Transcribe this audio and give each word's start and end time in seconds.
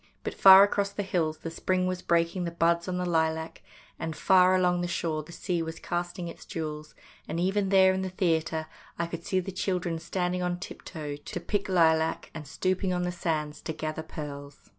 But 0.23 0.33
far 0.33 0.63
across 0.63 0.89
the 0.89 1.03
hills 1.03 1.37
the 1.37 1.51
spring 1.51 1.85
was 1.85 2.01
breaking 2.01 2.43
the 2.45 2.49
buds 2.49 2.87
on 2.87 2.97
the 2.97 3.05
lilac, 3.05 3.61
and 3.99 4.15
far 4.15 4.55
along 4.55 4.81
the 4.81 4.87
shore 4.87 5.21
the 5.21 5.31
sea 5.31 5.61
was 5.61 5.77
casting 5.77 6.27
its 6.27 6.43
jewels, 6.43 6.95
and 7.27 7.39
even 7.39 7.69
there 7.69 7.93
in 7.93 8.01
the 8.01 8.09
theatre 8.09 8.65
I 8.97 9.05
could 9.05 9.23
see 9.23 9.39
the 9.39 9.51
children 9.51 9.99
standing 9.99 10.41
on 10.41 10.57
tiptoe 10.59 10.87
to 10.89 11.01
90 11.01 11.01
THE 11.01 11.01
DAY 11.01 11.13
BEFORE 11.13 11.35
YESTERDAY 11.35 11.45
pick 11.59 11.69
lilac, 11.69 12.31
and 12.33 12.47
stooping 12.47 12.91
on 12.93 13.03
the 13.03 13.11
sands 13.11 13.61
to 13.61 13.73
gather 13.73 14.01
pearls. 14.01 14.69